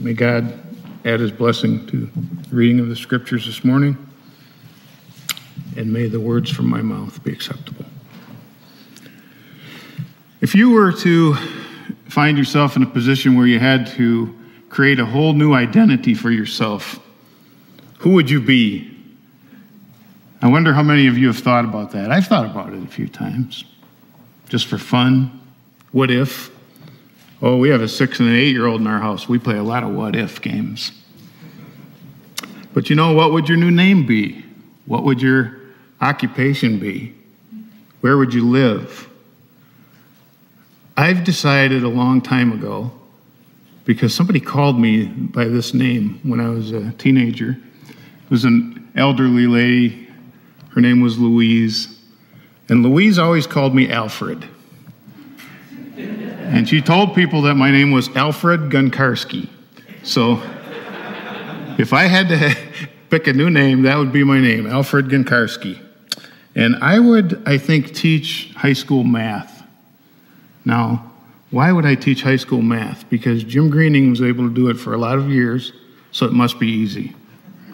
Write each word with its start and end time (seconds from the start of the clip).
May 0.00 0.14
God 0.14 0.58
add 1.04 1.20
his 1.20 1.30
blessing 1.30 1.86
to 1.88 2.06
the 2.06 2.56
reading 2.56 2.80
of 2.80 2.88
the 2.88 2.96
scriptures 2.96 3.44
this 3.44 3.62
morning, 3.62 3.98
and 5.76 5.92
may 5.92 6.08
the 6.08 6.18
words 6.18 6.50
from 6.50 6.70
my 6.70 6.80
mouth 6.80 7.22
be 7.22 7.30
acceptable. 7.30 7.84
If 10.40 10.54
you 10.54 10.70
were 10.70 10.90
to 10.90 11.34
find 12.08 12.38
yourself 12.38 12.76
in 12.76 12.82
a 12.82 12.86
position 12.86 13.36
where 13.36 13.46
you 13.46 13.58
had 13.58 13.88
to 13.88 14.34
create 14.70 14.98
a 14.98 15.04
whole 15.04 15.34
new 15.34 15.52
identity 15.52 16.14
for 16.14 16.30
yourself, 16.30 16.98
who 17.98 18.12
would 18.14 18.30
you 18.30 18.40
be? 18.40 18.90
I 20.40 20.48
wonder 20.48 20.72
how 20.72 20.82
many 20.82 21.08
of 21.08 21.18
you 21.18 21.26
have 21.26 21.40
thought 21.40 21.66
about 21.66 21.90
that. 21.90 22.10
I've 22.10 22.26
thought 22.26 22.46
about 22.46 22.72
it 22.72 22.82
a 22.82 22.86
few 22.86 23.06
times, 23.06 23.64
just 24.48 24.66
for 24.66 24.78
fun. 24.78 25.42
What 25.92 26.10
if? 26.10 26.49
Oh, 27.42 27.56
we 27.56 27.70
have 27.70 27.80
a 27.80 27.88
six 27.88 28.20
and 28.20 28.28
an 28.28 28.34
eight 28.34 28.52
year 28.52 28.66
old 28.66 28.80
in 28.80 28.86
our 28.86 28.98
house. 28.98 29.28
We 29.28 29.38
play 29.38 29.56
a 29.56 29.62
lot 29.62 29.82
of 29.82 29.90
what 29.90 30.14
if 30.14 30.42
games. 30.42 30.92
But 32.74 32.90
you 32.90 32.96
know, 32.96 33.12
what 33.14 33.32
would 33.32 33.48
your 33.48 33.58
new 33.58 33.70
name 33.70 34.06
be? 34.06 34.44
What 34.86 35.04
would 35.04 35.22
your 35.22 35.58
occupation 36.00 36.78
be? 36.78 37.14
Where 38.00 38.16
would 38.18 38.34
you 38.34 38.48
live? 38.48 39.08
I've 40.96 41.24
decided 41.24 41.82
a 41.82 41.88
long 41.88 42.20
time 42.20 42.52
ago, 42.52 42.92
because 43.84 44.14
somebody 44.14 44.38
called 44.38 44.78
me 44.78 45.04
by 45.06 45.46
this 45.46 45.72
name 45.72 46.20
when 46.22 46.40
I 46.40 46.48
was 46.50 46.72
a 46.72 46.92
teenager. 46.92 47.56
It 47.88 48.30
was 48.30 48.44
an 48.44 48.90
elderly 48.94 49.46
lady. 49.46 50.08
Her 50.74 50.80
name 50.80 51.00
was 51.00 51.18
Louise. 51.18 51.98
And 52.68 52.82
Louise 52.82 53.18
always 53.18 53.46
called 53.46 53.74
me 53.74 53.90
Alfred. 53.90 54.46
And 56.50 56.68
she 56.68 56.80
told 56.80 57.14
people 57.14 57.42
that 57.42 57.54
my 57.54 57.70
name 57.70 57.92
was 57.92 58.08
Alfred 58.16 58.70
Gunkarski. 58.70 59.48
So 60.02 60.42
if 61.78 61.92
I 61.92 62.04
had 62.04 62.28
to 62.28 62.56
pick 63.10 63.28
a 63.28 63.32
new 63.32 63.50
name, 63.50 63.82
that 63.82 63.96
would 63.96 64.12
be 64.12 64.24
my 64.24 64.40
name, 64.40 64.66
Alfred 64.66 65.06
Gunkarski. 65.06 65.80
And 66.56 66.74
I 66.82 66.98
would, 66.98 67.40
I 67.46 67.56
think, 67.56 67.94
teach 67.94 68.52
high 68.56 68.72
school 68.72 69.04
math. 69.04 69.62
Now, 70.64 71.12
why 71.50 71.70
would 71.70 71.86
I 71.86 71.94
teach 71.94 72.22
high 72.22 72.36
school 72.36 72.62
math? 72.62 73.08
Because 73.08 73.44
Jim 73.44 73.70
Greening 73.70 74.10
was 74.10 74.20
able 74.20 74.48
to 74.48 74.54
do 74.54 74.68
it 74.70 74.74
for 74.74 74.92
a 74.92 74.98
lot 74.98 75.18
of 75.18 75.30
years, 75.30 75.72
so 76.10 76.26
it 76.26 76.32
must 76.32 76.58
be 76.58 76.68
easy, 76.68 77.14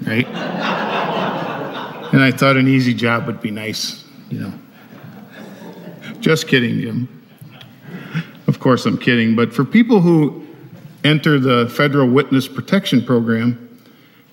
right? 0.02 0.26
and 2.12 2.22
I 2.22 2.30
thought 2.30 2.58
an 2.58 2.68
easy 2.68 2.92
job 2.92 3.26
would 3.26 3.40
be 3.40 3.50
nice, 3.50 4.04
you 4.28 4.40
know. 4.40 4.52
Just 6.20 6.46
kidding, 6.46 6.80
Jim. 6.80 7.15
Course, 8.66 8.84
I'm 8.84 8.98
kidding. 8.98 9.36
But 9.36 9.54
for 9.54 9.64
people 9.64 10.00
who 10.00 10.44
enter 11.04 11.38
the 11.38 11.68
federal 11.68 12.08
witness 12.08 12.48
protection 12.48 13.00
program, 13.04 13.78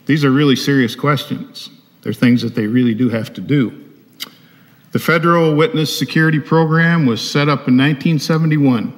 these 0.07 0.25
are 0.25 0.31
really 0.31 0.55
serious 0.55 0.95
questions. 0.95 1.69
They're 2.01 2.13
things 2.13 2.41
that 2.41 2.55
they 2.55 2.65
really 2.65 2.95
do 2.95 3.09
have 3.09 3.31
to 3.35 3.41
do. 3.41 3.93
The 4.91 4.97
Federal 4.97 5.53
Witness 5.53 5.95
Security 5.95 6.39
Program 6.39 7.05
was 7.05 7.21
set 7.21 7.47
up 7.47 7.67
in 7.67 7.77
1971, 7.77 8.91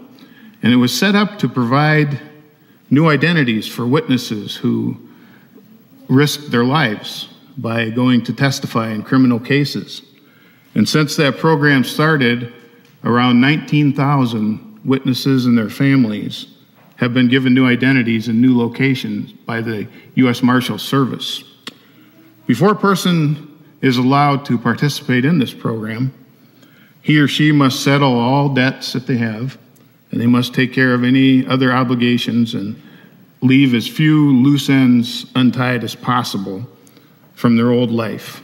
and 0.63 0.71
it 0.71 0.77
was 0.77 0.97
set 0.97 1.15
up 1.15 1.37
to 1.39 1.49
provide 1.49 2.17
new 2.89 3.09
identities 3.09 3.67
for 3.67 3.85
witnesses 3.85 4.55
who 4.55 4.95
risked 6.07 6.49
their 6.49 6.63
lives 6.63 7.27
by 7.57 7.89
going 7.89 8.23
to 8.23 8.31
testify 8.31 8.91
in 8.91 9.03
criminal 9.03 9.41
cases. 9.41 10.01
And 10.75 10.87
since 10.87 11.17
that 11.17 11.39
program 11.39 11.83
started, 11.83 12.53
around 13.03 13.41
19,000 13.41 14.64
witnesses 14.85 15.45
and 15.45 15.57
their 15.57 15.69
families 15.69 16.47
have 16.97 17.13
been 17.13 17.27
given 17.27 17.53
new 17.53 17.65
identities 17.65 18.27
and 18.27 18.41
new 18.41 18.57
locations 18.57 19.31
by 19.31 19.61
the 19.61 19.87
U.S. 20.15 20.41
Marshal 20.41 20.77
Service. 20.77 21.43
Before 22.47 22.71
a 22.71 22.75
person 22.75 23.51
is 23.81 23.97
allowed 23.97 24.45
to 24.45 24.57
participate 24.57 25.25
in 25.25 25.39
this 25.39 25.53
program, 25.53 26.13
he 27.01 27.19
or 27.19 27.27
she 27.27 27.51
must 27.51 27.83
settle 27.83 28.17
all 28.17 28.49
debts 28.49 28.93
that 28.93 29.07
they 29.07 29.17
have, 29.17 29.57
and 30.11 30.21
they 30.21 30.25
must 30.25 30.53
take 30.53 30.73
care 30.73 30.93
of 30.93 31.03
any 31.03 31.45
other 31.45 31.71
obligations 31.71 32.53
and 32.53 32.81
leave 33.41 33.73
as 33.73 33.87
few 33.87 34.31
loose 34.41 34.69
ends 34.69 35.25
untied 35.35 35.83
as 35.83 35.95
possible 35.95 36.65
from 37.33 37.57
their 37.57 37.71
old 37.71 37.91
life. 37.91 38.41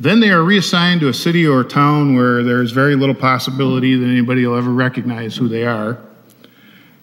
Then 0.00 0.20
they 0.20 0.30
are 0.30 0.42
reassigned 0.42 1.02
to 1.02 1.08
a 1.08 1.14
city 1.14 1.46
or 1.46 1.60
a 1.60 1.64
town 1.64 2.16
where 2.16 2.42
there's 2.42 2.72
very 2.72 2.96
little 2.96 3.14
possibility 3.14 3.94
that 3.96 4.06
anybody 4.06 4.46
will 4.46 4.56
ever 4.56 4.70
recognize 4.70 5.36
who 5.36 5.46
they 5.46 5.66
are. 5.66 5.98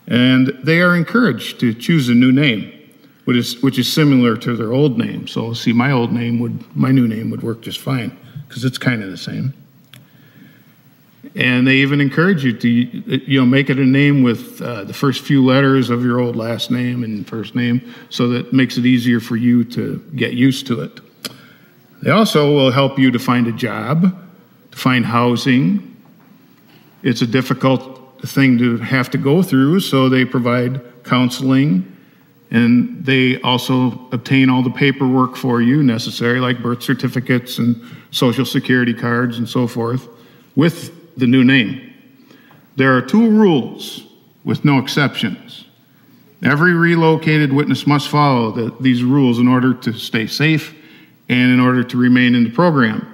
And 0.08 0.47
they 0.63 0.81
are 0.81 0.96
encouraged 0.96 1.59
to 1.59 1.75
choose 1.75 2.09
a 2.09 2.16
new 2.16 2.31
name, 2.31 2.74
which 3.25 3.38
is, 3.38 3.62
which 3.62 3.78
is 3.78 3.91
similar 3.91 4.36
to 4.38 4.56
their 4.56 4.74
old 4.74 4.97
name. 4.97 5.28
So, 5.28 5.53
see, 5.53 5.74
my 5.74 5.91
old 5.91 6.12
name 6.12 6.40
would, 6.40 6.75
my 6.75 6.91
new 6.91 7.07
name 7.07 7.30
would 7.30 7.44
work 7.44 7.62
just 7.62 7.78
fine 7.78 8.18
because 8.47 8.66
it's 8.66 8.80
kind 8.80 9.03
of 9.03 9.12
the 9.12 9.18
same. 9.18 9.53
And 11.36 11.68
they 11.68 11.75
even 11.75 12.02
encourage 12.02 12.44
you 12.44 12.53
to, 12.53 12.68
you 12.68 13.40
know, 13.40 13.46
make 13.46 13.69
it 13.69 13.78
a 13.78 13.86
name 13.86 14.24
with 14.24 14.59
uh, 14.59 14.86
the 14.86 14.94
first 14.94 15.24
few 15.24 15.46
letters 15.46 15.91
of 15.91 16.03
your 16.03 16.19
old 16.19 16.36
last 16.36 16.72
name 16.72 17.03
and 17.03 17.28
first 17.28 17.53
name, 17.53 17.94
so 18.09 18.30
that 18.30 18.53
makes 18.53 18.78
it 18.78 18.88
easier 18.88 19.19
for 19.19 19.36
you 19.36 19.63
to 19.66 20.03
get 20.16 20.34
used 20.34 20.66
to 20.68 20.81
it. 20.81 21.00
They 22.02 22.12
also 22.12 22.53
will 22.53 22.72
help 22.72 23.00
you 23.00 23.12
to 23.12 23.19
find 23.19 23.47
a 23.47 23.52
job, 23.52 24.16
to 24.72 24.78
find 24.78 25.06
housing. 25.06 25.96
It's 27.03 27.22
a 27.22 27.28
difficult 27.28 28.22
thing 28.25 28.58
to 28.58 28.78
have 28.78 29.09
to 29.12 29.18
go 29.18 29.41
through, 29.41 29.80
so 29.81 30.09
they 30.09 30.25
provide 30.25 30.81
counseling 31.03 31.94
and 32.50 33.06
they 33.06 33.41
also 33.41 34.07
obtain 34.12 34.50
all 34.50 34.63
the 34.63 34.69
paperwork 34.69 35.36
for 35.36 35.62
you 35.62 35.84
necessary, 35.84 36.40
like 36.40 36.62
birth 36.62 36.81
certificates 36.81 37.57
and 37.57 37.81
social 38.12 38.46
security 38.46 38.94
cards 38.94 39.38
and 39.38 39.50
so 39.50 39.68
forth, 39.68 40.07
with 40.56 41.18
the 41.18 41.28
new 41.28 41.44
name. 41.44 41.94
There 42.78 42.96
are 42.96 43.02
two 43.02 43.30
rules 43.30 44.03
with 44.46 44.63
no 44.63 44.80
exceptions. 44.80 45.66
Every 46.41 46.74
relocated 46.74 47.52
witness 47.52 47.86
must 47.86 48.07
follow 48.07 48.52
the, 48.52 48.75
these 48.80 49.03
rules 49.03 49.40
in 49.40 49.47
order 49.47 49.74
to 49.74 49.94
stay 49.94 50.28
safe 50.28 50.74
and 51.29 51.51
in 51.51 51.59
order 51.59 51.83
to 51.83 51.97
remain 51.97 52.35
in 52.35 52.43
the 52.43 52.49
program. 52.49 53.13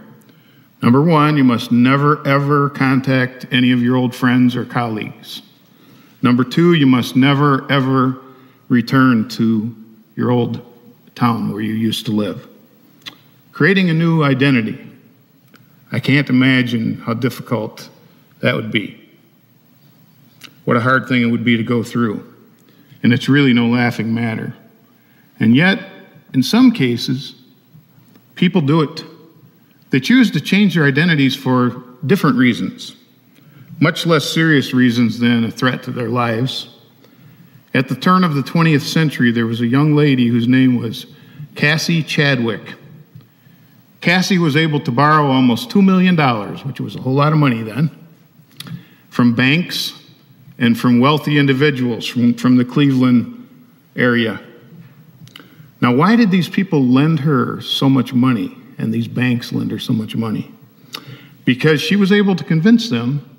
Number 0.82 1.02
one, 1.02 1.38
you 1.38 1.44
must 1.44 1.72
never 1.72 2.26
ever 2.28 2.70
contact 2.70 3.46
any 3.52 3.72
of 3.72 3.82
your 3.82 3.96
old 3.96 4.14
friends 4.14 4.56
or 4.56 4.66
colleagues. 4.66 5.42
Number 6.22 6.44
two, 6.44 6.74
you 6.74 6.86
must 6.86 7.16
never 7.16 7.70
ever 7.72 8.18
return 8.70 9.28
to 9.30 9.76
your 10.16 10.32
old 10.32 10.62
town 11.16 11.52
where 11.52 11.62
you 11.62 11.74
used 11.74 12.06
to 12.08 12.12
live. 12.12 12.48
Creating 13.52 13.90
a 13.90 13.94
new 13.94 14.24
identity. 14.24 14.80
I 15.92 16.00
can't 16.00 16.30
imagine 16.30 16.98
how 16.98 17.14
difficult 17.14 17.90
that 18.40 18.56
would 18.56 18.72
be. 18.72 19.00
What 20.66 20.78
a 20.78 20.82
hard 20.82 21.08
thing 21.08 21.22
it 21.22 21.28
would 21.28 21.44
be 21.44 21.56
to 21.58 21.64
go 21.64 21.84
through. 21.84 22.34
And 23.04 23.14
it's 23.14 23.30
really 23.30 23.54
no 23.54 23.68
laughing 23.68 24.14
matter. 24.14 24.56
And 25.40 25.56
yet, 25.56 25.80
in 26.34 26.42
some 26.42 26.72
cases, 26.72 27.36
People 28.36 28.62
do 28.62 28.82
it. 28.82 29.04
They 29.90 30.00
choose 30.00 30.32
to 30.32 30.42
change 30.42 30.76
their 30.76 30.86
identities 30.86 31.36
for 31.36 31.84
different 32.06 32.38
reasons, 32.38 32.96
much 33.80 34.06
less 34.06 34.26
serious 34.26 34.74
reasons 34.74 35.20
than 35.20 35.44
a 35.44 35.52
threat 35.52 35.84
to 35.84 35.92
their 35.92 36.10
lives. 36.10 36.70
At 37.74 37.90
the 37.90 37.96
turn 37.96 38.24
of 38.24 38.36
the 38.36 38.42
20th 38.42 38.82
century, 38.82 39.32
there 39.32 39.46
was 39.46 39.62
a 39.62 39.68
young 39.68 39.96
lady 39.96 40.28
whose 40.28 40.48
name 40.48 40.76
was 40.76 41.06
Cassie 41.56 42.04
Chadwick. 42.04 42.76
Cassie 44.02 44.38
was 44.38 44.56
able 44.56 44.80
to 44.82 44.92
borrow 44.92 45.28
almost 45.28 45.70
$2 45.70 45.84
million, 45.84 46.18
which 46.68 46.80
was 46.80 46.96
a 46.96 47.02
whole 47.02 47.14
lot 47.14 47.32
of 47.32 47.38
money 47.38 47.64
then, 47.64 47.90
from 49.10 49.34
banks 49.34 49.94
and 50.58 50.78
from 50.78 51.00
wealthy 51.00 51.38
individuals 51.38 52.06
from, 52.06 52.34
from 52.34 52.58
the 52.58 52.66
Cleveland 52.66 53.48
area. 53.96 54.42
Now, 55.84 55.94
why 55.94 56.16
did 56.16 56.32
these 56.32 56.48
people 56.48 56.82
lend 56.82 57.20
her 57.20 57.60
so 57.60 57.90
much 57.90 58.14
money 58.14 58.56
and 58.78 58.94
these 58.94 59.10
banks 59.10 59.52
lend 59.52 59.70
her 59.72 59.80
so 59.80 59.92
much 59.92 60.16
money? 60.16 60.50
Because 61.44 61.82
she 61.82 61.98
was 61.98 62.10
able 62.10 62.38
to 62.38 62.44
convince 62.46 62.90
them, 62.90 63.30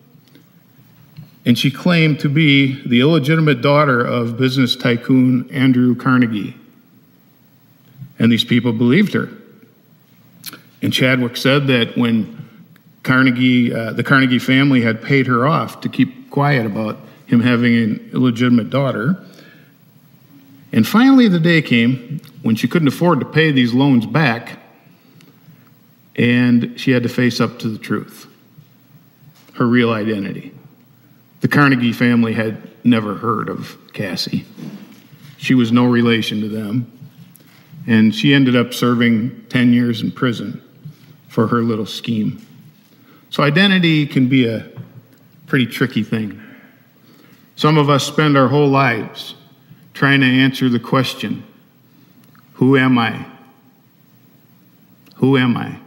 and 1.46 1.58
she 1.58 1.70
claimed 1.70 2.20
to 2.20 2.29
be 2.29 2.87
the 2.87 3.00
illegitimate 3.00 3.62
daughter 3.62 3.99
of 3.99 4.37
business 4.37 4.76
tycoon 4.76 5.50
Andrew 5.50 5.94
Carnegie. 5.94 6.55
And 8.19 8.31
these 8.31 8.44
people 8.44 8.75
believed 8.75 9.14
her. 9.14 9.31
And 10.82 10.93
Chadwick 10.93 11.38
said 11.38 11.67
that 11.69 11.96
when 11.96 12.46
Carnegie, 13.05 13.73
uh, 13.75 13.94
the 13.94 14.05
Carnegie 14.05 14.38
family 14.38 14.82
had 14.82 15.02
paid 15.02 15.26
her 15.29 15.46
off 15.46 15.81
to 15.81 15.88
keep 15.88 16.31
quiet 16.31 16.67
about 16.67 16.99
him 17.25 17.41
having 17.41 17.75
an 17.75 18.11
illegitimate 18.12 18.69
daughter, 18.69 19.17
and 20.75 20.85
finally, 20.85 21.29
the 21.29 21.38
day 21.38 21.62
came 21.62 22.20
when 22.44 22.55
she 22.55 22.69
couldn't 22.69 22.88
afford 22.88 23.20
to 23.20 23.26
pay 23.26 23.50
these 23.50 23.73
loans 23.73 24.05
back, 24.05 24.58
and 26.14 26.79
she 26.79 26.91
had 26.91 27.02
to 27.02 27.08
face 27.08 27.41
up 27.41 27.58
to 27.58 27.69
the 27.69 27.79
truth 27.79 28.29
her 29.55 29.67
real 29.67 29.93
identity. 29.93 30.52
The 31.41 31.49
Carnegie 31.49 31.93
family 31.93 32.35
had 32.35 32.61
never 32.85 33.14
heard 33.14 33.49
of 33.49 33.76
Cassie. 33.93 34.44
she 35.38 35.55
was 35.55 35.70
no 35.70 35.85
relation 35.85 36.41
to 36.41 36.49
them. 36.49 36.91
And 37.87 38.14
she 38.14 38.35
ended 38.35 38.56
up 38.56 38.75
serving 38.75 39.46
10 39.49 39.73
years 39.73 40.02
in 40.02 40.11
prison 40.11 40.61
for 41.29 41.46
her 41.46 41.62
little 41.62 41.87
scheme. 41.87 42.44
So, 43.31 43.43
identity 43.43 44.06
can 44.06 44.29
be 44.29 44.49
a 44.49 44.67
pretty 45.46 45.67
tricky 45.67 46.02
thing. 46.02 46.43
Some 47.56 47.79
of 47.79 47.88
us 47.88 48.05
spend 48.05 48.37
our 48.37 48.49
whole 48.49 48.69
lives 48.69 49.35
trying 49.93 50.20
to 50.20 50.26
answer 50.26 50.69
the 50.69 50.81
question 50.81 51.44
Who 52.55 52.77
am 52.77 52.99
I? 52.99 53.27
Who 55.17 55.37
am 55.37 55.56
I? 55.56 55.79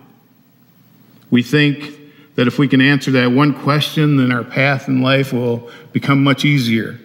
We 1.30 1.44
think 1.44 1.98
that 2.36 2.48
if 2.48 2.60
we 2.60 2.68
can 2.68 2.82
answer 2.82 3.12
that 3.12 3.32
one 3.32 3.54
question, 3.54 4.18
then 4.18 4.32
our 4.32 4.44
path 4.44 4.88
in 4.88 5.02
life 5.02 5.34
will 5.34 5.70
become 5.92 6.24
much 6.24 6.46
easier. 6.46 7.00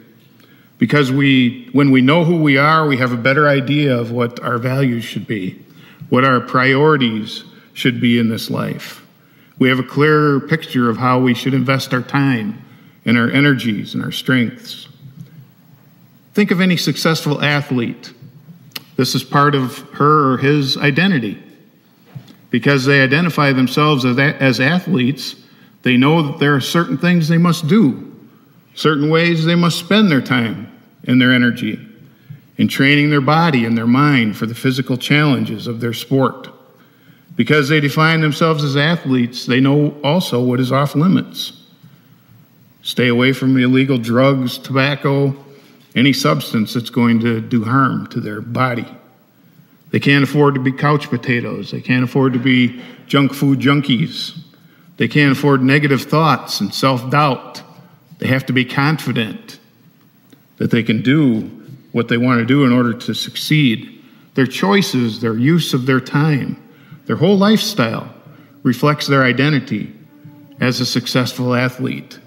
Because 0.78 1.10
we, 1.10 1.68
when 1.72 1.90
we 1.90 2.02
know 2.02 2.24
who 2.24 2.42
we 2.42 2.58
are, 2.58 2.86
we 2.86 2.96
have 2.98 3.12
a 3.12 3.16
better 3.16 3.48
idea 3.48 3.96
of 3.96 4.10
what 4.10 4.40
our 4.40 4.58
values 4.58 5.04
should 5.04 5.26
be, 5.26 5.64
what 6.08 6.24
our 6.24 6.40
priorities 6.40 7.44
should 7.72 8.00
be 8.00 8.18
in 8.18 8.28
this 8.28 8.50
life. 8.50 9.06
We 9.58 9.68
have 9.68 9.78
a 9.78 9.84
clearer 9.84 10.40
picture 10.40 10.90
of 10.90 10.96
how 10.96 11.20
we 11.20 11.34
should 11.34 11.54
invest 11.54 11.94
our 11.94 12.02
time 12.02 12.62
and 13.04 13.16
our 13.16 13.30
energies 13.30 13.94
and 13.94 14.02
our 14.02 14.12
strengths. 14.12 14.88
Think 16.34 16.50
of 16.50 16.60
any 16.60 16.76
successful 16.76 17.42
athlete. 17.42 18.12
This 18.96 19.14
is 19.14 19.24
part 19.24 19.54
of 19.54 19.78
her 19.92 20.32
or 20.32 20.38
his 20.38 20.76
identity. 20.76 21.42
Because 22.50 22.84
they 22.84 23.00
identify 23.00 23.52
themselves 23.52 24.04
as, 24.04 24.60
athletes, 24.60 25.36
they 25.82 25.96
know 25.96 26.22
that 26.22 26.38
there 26.38 26.54
are 26.54 26.60
certain 26.60 26.98
things 26.98 27.28
they 27.28 27.38
must 27.38 27.66
do, 27.66 28.14
certain 28.74 29.08
ways 29.08 29.44
they 29.44 29.54
must 29.54 29.78
spend 29.78 30.10
their 30.10 30.20
time 30.20 30.70
and 31.04 31.20
their 31.20 31.32
energy 31.32 31.80
in 32.58 32.68
training 32.68 33.10
their 33.10 33.22
body 33.22 33.64
and 33.64 33.76
their 33.76 33.86
mind 33.86 34.36
for 34.36 34.46
the 34.46 34.54
physical 34.54 34.96
challenges 34.96 35.66
of 35.66 35.80
their 35.80 35.94
sport. 35.94 36.48
Because 37.34 37.70
they 37.70 37.80
define 37.80 38.20
themselves 38.20 38.62
as 38.62 38.76
athletes, 38.76 39.46
they 39.46 39.58
know 39.58 39.98
also 40.04 40.42
what 40.42 40.60
is 40.60 40.70
off 40.70 40.94
limits. 40.94 41.54
Stay 42.82 43.08
away 43.08 43.32
from 43.32 43.56
illegal 43.56 43.96
drugs, 43.96 44.58
tobacco, 44.58 45.34
any 45.94 46.12
substance 46.12 46.74
that's 46.74 46.90
going 46.90 47.20
to 47.20 47.40
do 47.40 47.64
harm 47.64 48.06
to 48.08 48.20
their 48.20 48.40
body. 48.40 48.86
They 49.90 50.00
can't 50.00 50.24
afford 50.24 50.54
to 50.54 50.60
be 50.60 50.72
couch 50.72 51.10
potatoes. 51.10 51.70
They 51.70 51.82
can't 51.82 52.04
afford 52.04 52.32
to 52.32 52.38
be 52.38 52.82
junk 53.06 53.34
food 53.34 53.58
junkies. 53.58 54.38
They 54.96 55.06
can't 55.06 55.36
afford 55.36 55.62
negative 55.62 56.02
thoughts 56.02 56.60
and 56.60 56.72
self 56.72 57.10
doubt. 57.10 57.62
They 58.18 58.28
have 58.28 58.46
to 58.46 58.52
be 58.52 58.64
confident 58.64 59.58
that 60.56 60.70
they 60.70 60.82
can 60.82 61.02
do 61.02 61.42
what 61.92 62.08
they 62.08 62.16
want 62.16 62.38
to 62.40 62.46
do 62.46 62.64
in 62.64 62.72
order 62.72 62.94
to 62.94 63.14
succeed. 63.14 64.02
Their 64.34 64.46
choices, 64.46 65.20
their 65.20 65.36
use 65.36 65.74
of 65.74 65.84
their 65.84 66.00
time, 66.00 66.56
their 67.06 67.16
whole 67.16 67.36
lifestyle 67.36 68.14
reflects 68.62 69.06
their 69.06 69.24
identity 69.24 69.92
as 70.60 70.80
a 70.80 70.86
successful 70.86 71.54
athlete. 71.54 72.18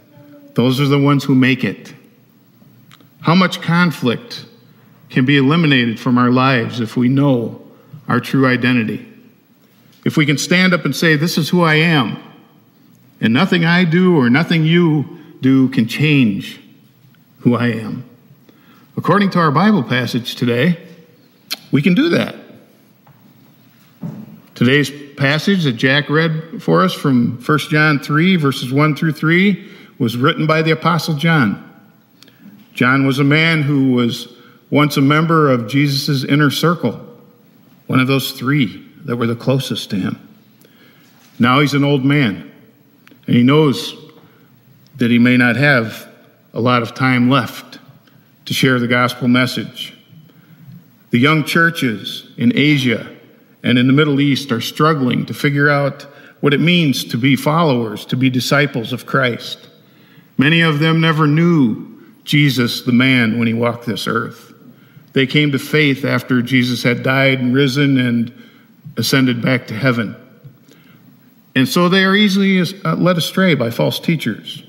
Those 0.54 0.80
are 0.80 0.88
the 0.88 1.00
ones 1.00 1.24
who 1.24 1.34
make 1.34 1.64
it. 1.64 1.94
How 3.26 3.34
much 3.34 3.60
conflict 3.60 4.46
can 5.10 5.26
be 5.26 5.36
eliminated 5.36 6.00
from 6.00 6.20
our 6.20 6.30
lives 6.30 6.80
if 6.80 6.96
we 6.96 7.10
know 7.10 7.60
our 8.08 8.20
true 8.20 8.46
identity? 8.46 9.04
If 10.06 10.16
we 10.16 10.28
can 10.28 10.38
stand 10.38 10.76
up 10.76 10.86
and 10.86 10.96
say, 10.96 11.16
This 11.16 11.36
is 11.36 11.50
who 11.50 11.64
I 11.64 11.74
am, 11.74 12.22
and 13.20 13.34
nothing 13.34 13.66
I 13.66 13.84
do 13.84 14.16
or 14.16 14.30
nothing 14.30 14.64
you 14.64 15.06
do 15.42 15.70
can 15.70 15.88
change 15.88 16.60
who 17.40 17.56
I 17.56 17.70
am. 17.70 18.08
According 18.96 19.32
to 19.32 19.40
our 19.40 19.50
Bible 19.50 19.82
passage 19.82 20.36
today, 20.36 20.78
we 21.72 21.82
can 21.82 21.96
do 21.96 22.10
that. 22.10 22.36
Today's 24.54 24.92
passage 25.16 25.64
that 25.64 25.74
Jack 25.74 26.12
read 26.12 26.62
for 26.62 26.84
us 26.84 26.94
from 26.94 27.44
1 27.44 27.58
John 27.72 27.98
3, 27.98 28.36
verses 28.36 28.72
1 28.72 28.96
through 28.96 29.14
3, 29.14 29.68
was 29.98 30.16
written 30.16 30.46
by 30.46 30.62
the 30.62 30.70
Apostle 30.70 31.16
John. 31.16 31.66
John 32.76 33.08
was 33.08 33.20
a 33.20 33.24
man 33.24 33.62
who 33.62 33.94
was 33.94 34.28
once 34.70 34.98
a 34.98 35.02
member 35.02 35.50
of 35.50 35.68
Jesus' 35.68 36.26
inner 36.26 36.52
circle, 36.52 37.00
one 37.88 38.02
of 38.02 38.08
those 38.08 38.34
three 38.34 38.86
that 39.06 39.16
were 39.16 39.28
the 39.28 39.36
closest 39.36 39.90
to 39.92 39.96
him. 39.96 40.20
Now 41.40 41.62
he's 41.62 41.74
an 41.74 41.86
old 41.86 42.04
man, 42.04 42.52
and 43.28 43.36
he 43.36 43.44
knows 43.44 43.96
that 44.98 45.10
he 45.10 45.20
may 45.20 45.38
not 45.38 45.56
have 45.56 46.08
a 46.54 46.60
lot 46.60 46.82
of 46.82 46.94
time 46.94 47.30
left 47.30 47.80
to 48.46 48.54
share 48.54 48.78
the 48.78 48.88
gospel 48.88 49.30
message. 49.30 49.94
The 51.12 51.20
young 51.20 51.46
churches 51.46 52.30
in 52.36 52.52
Asia 52.56 53.10
and 53.64 53.78
in 53.78 53.88
the 53.88 53.94
Middle 53.94 54.20
East 54.20 54.52
are 54.52 54.62
struggling 54.62 55.26
to 55.28 55.34
figure 55.34 55.70
out 55.70 56.04
what 56.42 56.54
it 56.54 56.60
means 56.60 57.06
to 57.06 57.18
be 57.18 57.38
followers, 57.38 58.06
to 58.08 58.18
be 58.18 58.30
disciples 58.30 58.92
of 58.92 59.06
Christ. 59.06 59.70
Many 60.38 60.60
of 60.60 60.80
them 60.80 61.00
never 61.00 61.26
knew 61.26 61.95
Jesus, 62.26 62.82
the 62.82 62.92
man, 62.92 63.40
when 63.40 63.48
he 63.48 63.54
walked 63.54 63.86
this 63.86 64.08
earth. 64.08 64.54
They 65.14 65.26
came 65.26 65.54
to 65.54 65.60
faith 65.60 66.04
after 66.04 66.42
Jesus 66.42 66.84
had 66.84 67.02
died 67.02 67.40
and 67.40 67.56
risen 67.56 67.98
and 67.98 68.34
ascended 68.98 69.42
back 69.42 69.68
to 69.68 69.74
heaven. 69.74 70.16
And 71.56 71.70
so 71.70 71.88
they 71.88 72.04
are 72.04 72.16
easily 72.16 72.60
uh, 72.84 72.96
led 72.96 73.18
astray 73.18 73.56
by 73.56 73.70
false 73.70 74.00
teachers. 74.00 74.64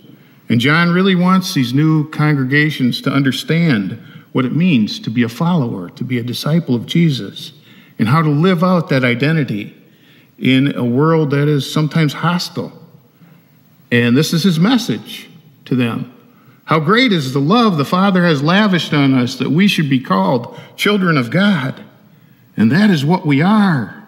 And 0.49 0.61
John 0.61 0.93
really 0.93 1.17
wants 1.17 1.53
these 1.53 1.75
new 1.75 2.09
congregations 2.11 3.01
to 3.03 3.11
understand 3.11 4.01
what 4.31 4.45
it 4.45 4.55
means 4.55 5.01
to 5.01 5.11
be 5.11 5.25
a 5.25 5.29
follower, 5.29 5.89
to 5.91 6.05
be 6.05 6.19
a 6.19 6.23
disciple 6.23 6.77
of 6.77 6.87
Jesus, 6.87 7.53
and 7.99 8.09
how 8.09 8.23
to 8.23 8.31
live 8.31 8.63
out 8.63 8.89
that 8.91 9.03
identity 9.03 9.75
in 10.39 10.77
a 10.77 10.85
world 10.85 11.31
that 11.31 11.49
is 11.49 11.71
sometimes 11.73 12.13
hostile. 12.13 12.73
And 13.91 14.17
this 14.17 14.33
is 14.33 14.45
his 14.45 14.61
message 14.61 15.29
to 15.65 15.75
them. 15.75 16.16
How 16.67 16.81
great 16.81 17.13
is 17.13 17.33
the 17.33 17.41
love 17.41 17.79
the 17.79 17.85
Father 17.85 18.25
has 18.25 18.43
lavished 18.43 18.93
on 18.93 19.15
us 19.15 19.37
that 19.37 19.51
we 19.51 19.69
should 19.69 19.89
be 19.89 20.01
called 20.01 20.59
children 20.77 21.17
of 21.17 21.31
God. 21.31 21.83
And 22.57 22.73
that 22.73 22.91
is 22.91 23.05
what 23.05 23.25
we 23.25 23.41
are. 23.41 24.05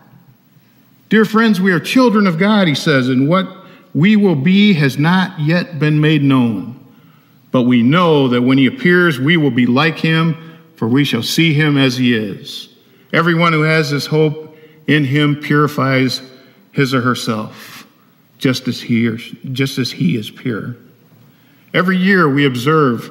Dear 1.08 1.24
friends, 1.24 1.60
we 1.60 1.70
are 1.72 1.80
children 1.80 2.26
of 2.26 2.36
God, 2.36 2.66
he 2.66 2.74
says, 2.74 3.08
and 3.08 3.28
what 3.28 3.48
we 3.94 4.16
will 4.16 4.34
be 4.34 4.74
has 4.74 4.98
not 4.98 5.38
yet 5.38 5.78
been 5.78 6.00
made 6.00 6.22
known. 6.22 6.84
But 7.52 7.62
we 7.62 7.82
know 7.82 8.28
that 8.28 8.42
when 8.42 8.58
he 8.58 8.66
appears, 8.66 9.20
we 9.20 9.36
will 9.36 9.52
be 9.52 9.66
like 9.66 9.98
him, 9.98 10.58
for 10.74 10.88
we 10.88 11.04
shall 11.04 11.22
see 11.22 11.54
him 11.54 11.78
as 11.78 11.96
he 11.96 12.14
is. 12.14 12.68
Everyone 13.12 13.52
who 13.52 13.62
has 13.62 13.90
this 13.90 14.06
hope 14.06 14.56
in 14.88 15.04
him 15.04 15.36
purifies 15.36 16.22
his 16.72 16.92
or 16.92 17.02
herself, 17.02 17.86
just 18.38 18.66
as 18.66 18.80
he, 18.80 19.06
or, 19.06 19.16
just 19.16 19.78
as 19.78 19.92
he 19.92 20.16
is 20.16 20.30
pure. 20.30 20.76
Every 21.74 21.98
year 21.98 22.26
we 22.28 22.46
observe 22.46 23.10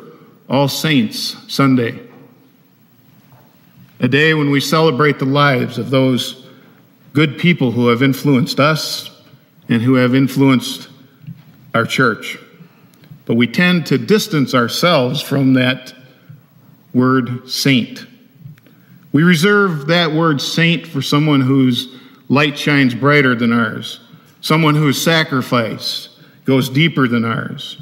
All 0.50 0.68
Saints 0.68 1.36
Sunday, 1.48 2.00
a 4.00 4.08
day 4.08 4.34
when 4.34 4.50
we 4.50 4.60
celebrate 4.60 5.20
the 5.20 5.26
lives 5.26 5.78
of 5.78 5.92
those 5.92 6.48
good 7.14 7.38
people 7.38 7.72
who 7.72 7.90
have 7.90 8.02
influenced 8.02 8.60
us 8.60 9.12
and 9.70 9.82
who 9.84 9.94
have 9.94 10.16
influenced 10.16 10.90
our 11.76 11.86
church. 11.86 12.40
But 13.26 13.36
we 13.36 13.46
tend 13.46 13.86
to 13.88 14.00
distance 14.00 14.56
ourselves 14.56 15.22
from 15.22 15.54
that 15.54 15.94
word 16.96 17.48
saint. 17.48 18.08
We 19.12 19.22
reserve 19.22 19.86
that 19.88 20.14
word 20.14 20.42
saint 20.42 20.88
for 20.88 21.04
someone 21.04 21.42
whose 21.42 21.96
light 22.28 22.58
shines 22.58 22.96
brighter 22.96 23.36
than 23.36 23.54
ours, 23.54 24.00
someone 24.42 24.74
whose 24.74 25.00
sacrifice 25.00 26.10
goes 26.46 26.70
deeper 26.70 27.08
than 27.08 27.24
ours, 27.24 27.80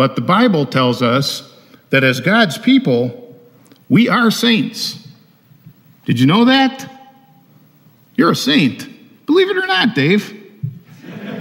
but 0.00 0.14
the 0.16 0.22
Bible 0.22 0.64
tells 0.64 1.02
us 1.02 1.54
that 1.90 2.02
as 2.04 2.20
God's 2.20 2.56
people, 2.56 3.36
we 3.90 4.08
are 4.08 4.30
saints. 4.30 5.06
Did 6.06 6.18
you 6.18 6.24
know 6.24 6.46
that? 6.46 6.90
You're 8.14 8.30
a 8.30 8.34
saint. 8.34 8.88
Believe 9.26 9.50
it 9.50 9.58
or 9.58 9.66
not, 9.66 9.94
Dave. 9.94 10.42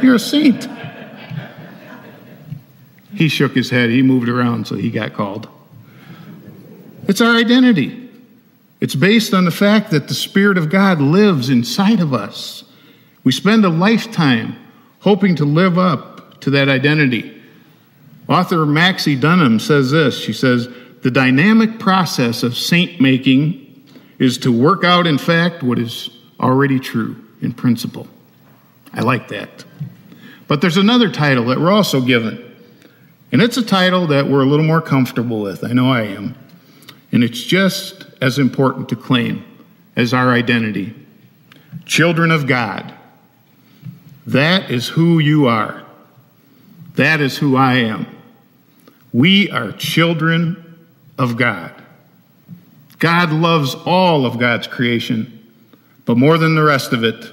You're 0.04 0.16
a 0.16 0.20
saint. 0.20 0.68
He 3.16 3.30
shook 3.30 3.56
his 3.56 3.70
head. 3.70 3.92
He 3.92 4.02
moved 4.02 4.28
around, 4.28 4.68
so 4.68 4.76
he 4.76 4.92
got 4.92 5.14
called. 5.14 5.48
It's 7.08 7.22
our 7.22 7.38
identity. 7.38 8.10
It's 8.82 8.94
based 8.94 9.34
on 9.34 9.46
the 9.46 9.52
fact 9.52 9.90
that 9.92 10.10
the 10.10 10.14
Spirit 10.14 10.58
of 10.58 10.70
God 10.70 11.00
lives 11.00 11.50
inside 11.50 12.02
of 12.02 12.14
us. 12.14 12.66
We 13.24 13.32
spend 13.32 13.64
a 13.64 13.70
lifetime 13.70 14.58
hoping 15.00 15.38
to 15.38 15.46
live 15.46 15.78
up 15.78 16.42
to 16.42 16.50
that 16.50 16.68
identity. 16.68 17.39
Author 18.30 18.64
Maxie 18.66 19.20
Dunnam 19.20 19.60
says 19.60 19.90
this 19.92 20.18
She 20.18 20.34
says, 20.34 20.70
The 21.02 21.12
dynamic 21.12 21.80
process 21.80 22.44
of 22.44 22.56
saint 22.56 23.02
making 23.02 23.66
is 24.20 24.38
to 24.40 24.52
work 24.52 24.84
out, 24.84 25.08
in 25.08 25.18
fact, 25.18 25.64
what 25.64 25.80
is 25.80 26.10
already 26.40 26.80
true 26.80 27.16
in 27.42 27.54
principle. 27.54 28.08
I 28.94 29.02
like 29.02 29.30
that. 29.30 29.66
But 30.48 30.62
there's 30.62 30.78
another 30.78 31.12
title 31.12 31.46
that 31.46 31.60
we're 31.60 31.72
also 31.72 32.02
given. 32.02 32.46
And 33.32 33.42
it's 33.42 33.58
a 33.58 33.66
title 33.66 34.08
that 34.08 34.28
we're 34.28 34.42
a 34.42 34.46
little 34.46 34.66
more 34.66 34.82
comfortable 34.82 35.42
with. 35.42 35.64
I 35.64 35.74
know 35.74 35.92
I 35.92 36.02
am. 36.02 36.36
And 37.12 37.24
it's 37.24 37.44
just 37.44 38.06
as 38.22 38.40
important 38.40 38.90
to 38.90 38.96
claim 38.96 39.44
as 39.96 40.14
our 40.14 40.32
identity. 40.32 40.94
Children 41.86 42.32
of 42.32 42.48
God. 42.48 42.94
That 44.26 44.72
is 44.72 44.88
who 44.88 45.20
you 45.20 45.48
are. 45.48 45.84
That 46.96 47.22
is 47.22 47.38
who 47.38 47.56
I 47.56 47.76
am. 47.76 48.08
We 49.12 49.50
are 49.50 49.72
children 49.72 50.88
of 51.18 51.38
God. 51.38 51.74
God 53.00 53.32
loves 53.32 53.76
all 53.76 54.26
of 54.26 54.38
God's 54.38 54.68
creation, 54.68 55.48
but 56.06 56.18
more 56.18 56.38
than 56.38 56.56
the 56.56 56.64
rest 56.64 56.94
of 56.94 57.04
it, 57.04 57.32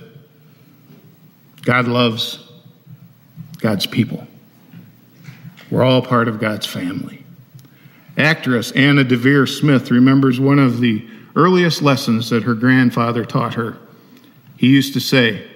God 1.62 1.88
loves 1.88 2.38
God's 3.58 3.86
people. 3.86 4.26
We're 5.70 5.82
all 5.82 6.02
part 6.02 6.28
of 6.28 6.38
God's 6.38 6.66
family. 6.66 7.24
Actress 8.16 8.70
Anna 8.72 9.04
Deavere 9.04 9.48
Smith 9.48 9.90
remembers 9.90 10.40
one 10.40 10.58
of 10.58 10.80
the 10.80 11.06
earliest 11.34 11.82
lessons 11.82 12.30
that 12.30 12.44
her 12.44 12.54
grandfather 12.54 13.24
taught 13.24 13.54
her. 13.54 13.76
He 14.56 14.68
used 14.68 14.94
to 14.94 15.00
say, 15.00 15.46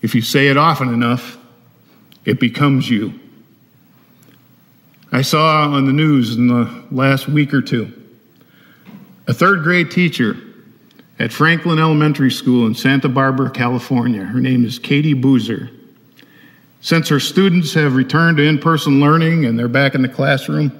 If 0.00 0.14
you 0.14 0.22
say 0.22 0.48
it 0.48 0.56
often 0.56 0.88
enough, 0.88 1.36
it 2.24 2.40
becomes 2.40 2.88
you. 2.88 3.19
I 5.12 5.22
saw 5.22 5.68
on 5.68 5.86
the 5.86 5.92
news 5.92 6.36
in 6.36 6.46
the 6.46 6.84
last 6.92 7.28
week 7.28 7.52
or 7.52 7.60
two 7.60 7.92
a 9.26 9.34
third 9.34 9.62
grade 9.62 9.90
teacher 9.90 10.36
at 11.18 11.32
Franklin 11.32 11.78
Elementary 11.78 12.30
School 12.30 12.66
in 12.66 12.74
Santa 12.74 13.08
Barbara, 13.08 13.50
California. 13.50 14.24
Her 14.24 14.40
name 14.40 14.64
is 14.64 14.78
Katie 14.78 15.14
Boozer. 15.14 15.70
Since 16.80 17.08
her 17.08 17.20
students 17.20 17.74
have 17.74 17.94
returned 17.94 18.38
to 18.38 18.44
in 18.44 18.58
person 18.58 19.00
learning 19.00 19.44
and 19.44 19.58
they're 19.58 19.68
back 19.68 19.94
in 19.94 20.02
the 20.02 20.08
classroom, 20.08 20.72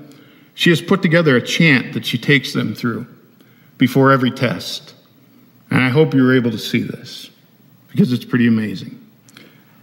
she 0.55 0.71
has 0.71 0.81
put 0.81 1.03
together 1.03 1.37
a 1.37 1.43
chant 1.43 1.93
that 1.93 2.07
she 2.07 2.17
takes 2.17 2.53
them 2.53 2.75
through 2.75 3.07
before 3.79 4.13
every 4.13 4.31
test. 4.31 4.95
And 5.71 5.83
I 5.83 5.89
hope 5.89 6.15
you 6.15 6.23
were 6.23 6.35
able 6.35 6.53
to 6.53 6.59
see 6.59 6.83
this 6.83 7.31
because 7.89 8.13
it's 8.13 8.25
pretty 8.25 8.47
amazing. 8.47 8.97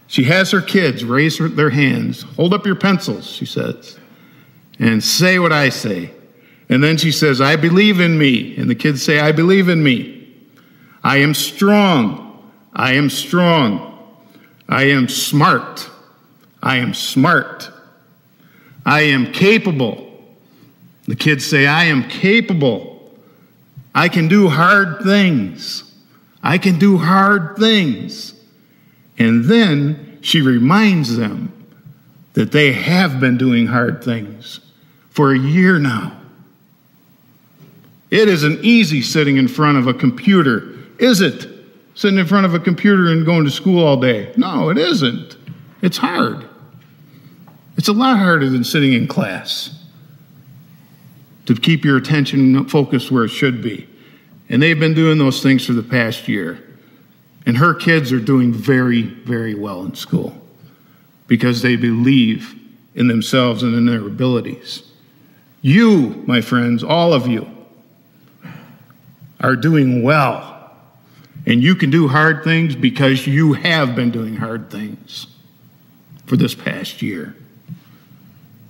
She 0.06 0.24
has 0.24 0.50
her 0.50 0.62
kids 0.62 1.04
raise 1.04 1.38
their 1.38 1.70
hands, 1.70 2.22
hold 2.22 2.54
up 2.54 2.64
your 2.64 2.76
pencils, 2.76 3.26
she 3.26 3.44
says, 3.44 3.97
and 4.78 5.02
say 5.02 5.38
what 5.38 5.52
I 5.52 5.68
say. 5.68 6.10
And 6.68 6.82
then 6.82 6.96
she 6.96 7.10
says, 7.10 7.40
I 7.40 7.56
believe 7.56 8.00
in 8.00 8.18
me. 8.18 8.56
And 8.56 8.68
the 8.68 8.74
kids 8.74 9.02
say, 9.02 9.20
I 9.20 9.32
believe 9.32 9.68
in 9.68 9.82
me. 9.82 10.36
I 11.02 11.18
am 11.18 11.34
strong. 11.34 12.52
I 12.74 12.94
am 12.94 13.08
strong. 13.10 13.98
I 14.68 14.84
am 14.84 15.08
smart. 15.08 15.88
I 16.62 16.76
am 16.76 16.92
smart. 16.92 17.70
I 18.84 19.02
am 19.02 19.32
capable. 19.32 20.04
The 21.06 21.16
kids 21.16 21.46
say, 21.46 21.66
I 21.66 21.84
am 21.84 22.08
capable. 22.08 23.10
I 23.94 24.08
can 24.08 24.28
do 24.28 24.48
hard 24.48 25.02
things. 25.02 25.84
I 26.42 26.58
can 26.58 26.78
do 26.78 26.98
hard 26.98 27.56
things. 27.56 28.34
And 29.18 29.46
then 29.46 30.18
she 30.20 30.42
reminds 30.42 31.16
them 31.16 31.52
that 32.34 32.52
they 32.52 32.72
have 32.72 33.18
been 33.18 33.38
doing 33.38 33.66
hard 33.66 34.04
things 34.04 34.60
for 35.18 35.32
a 35.32 35.38
year 35.38 35.80
now. 35.80 36.16
It 38.08 38.28
isn't 38.28 38.64
easy 38.64 39.02
sitting 39.02 39.36
in 39.36 39.48
front 39.48 39.76
of 39.76 39.88
a 39.88 39.92
computer, 39.92 40.76
is 41.00 41.20
it? 41.20 41.50
Sitting 41.96 42.20
in 42.20 42.26
front 42.26 42.46
of 42.46 42.54
a 42.54 42.60
computer 42.60 43.08
and 43.08 43.26
going 43.26 43.44
to 43.44 43.50
school 43.50 43.84
all 43.84 43.96
day. 43.96 44.32
No, 44.36 44.68
it 44.68 44.78
isn't. 44.78 45.36
It's 45.82 45.96
hard. 45.96 46.48
It's 47.76 47.88
a 47.88 47.92
lot 47.92 48.16
harder 48.16 48.48
than 48.48 48.62
sitting 48.62 48.92
in 48.92 49.08
class 49.08 49.84
to 51.46 51.56
keep 51.56 51.84
your 51.84 51.96
attention 51.96 52.68
focused 52.68 53.10
where 53.10 53.24
it 53.24 53.30
should 53.30 53.60
be. 53.60 53.88
And 54.48 54.62
they've 54.62 54.78
been 54.78 54.94
doing 54.94 55.18
those 55.18 55.42
things 55.42 55.66
for 55.66 55.72
the 55.72 55.82
past 55.82 56.28
year. 56.28 56.64
And 57.44 57.56
her 57.56 57.74
kids 57.74 58.12
are 58.12 58.20
doing 58.20 58.52
very, 58.52 59.02
very 59.02 59.56
well 59.56 59.82
in 59.82 59.96
school 59.96 60.40
because 61.26 61.62
they 61.62 61.74
believe 61.74 62.54
in 62.94 63.08
themselves 63.08 63.64
and 63.64 63.74
in 63.74 63.84
their 63.84 64.06
abilities. 64.06 64.87
You, 65.60 66.22
my 66.26 66.40
friends, 66.40 66.84
all 66.84 67.12
of 67.12 67.26
you, 67.26 67.48
are 69.40 69.56
doing 69.56 70.02
well. 70.02 70.72
And 71.46 71.62
you 71.62 71.74
can 71.74 71.90
do 71.90 72.08
hard 72.08 72.44
things 72.44 72.76
because 72.76 73.26
you 73.26 73.54
have 73.54 73.96
been 73.96 74.10
doing 74.10 74.36
hard 74.36 74.70
things 74.70 75.26
for 76.26 76.36
this 76.36 76.54
past 76.54 77.00
year. 77.00 77.34